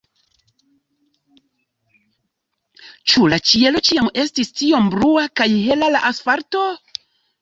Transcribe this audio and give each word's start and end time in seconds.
Ĉu 3.13 3.27
la 3.33 3.41
ĉielo 3.49 3.83
ĉiam 3.91 4.13
estis 4.25 4.53
tiom 4.63 4.89
blua, 4.95 5.27
kaj 5.41 5.49
hela 5.69 5.93
la 5.97 6.03
asfalto? 6.11 6.65